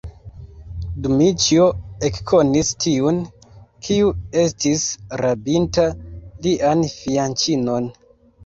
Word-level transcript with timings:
Dmiĉjo 1.07 1.67
ekkonis 2.07 2.71
tiun, 2.85 3.19
kiu 3.89 4.09
estis 4.45 4.89
rabinta 5.25 5.87
lian 6.49 6.83
fianĉinon. 6.97 7.93